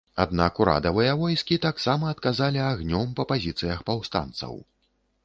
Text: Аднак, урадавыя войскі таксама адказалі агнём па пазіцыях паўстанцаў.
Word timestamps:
Аднак, 0.23 0.59
урадавыя 0.63 1.11
войскі 1.19 1.57
таксама 1.65 2.09
адказалі 2.13 2.63
агнём 2.71 3.13
па 3.21 3.27
пазіцыях 3.33 3.85
паўстанцаў. 3.91 4.57